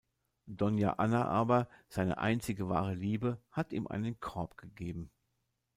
[0.47, 5.11] Doña Anna aber, seine einzige wahre Liebe, hat ihm einen Korb gegeben.